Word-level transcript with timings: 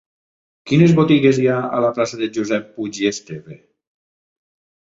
Quines 0.71 0.95
botigues 0.99 1.41
hi 1.41 1.45
ha 1.51 1.59
a 1.79 1.83
la 1.85 1.93
plaça 1.99 2.21
de 2.23 2.31
Josep 2.39 2.73
Puig 2.79 3.01
i 3.05 3.09
Esteve? 3.13 3.59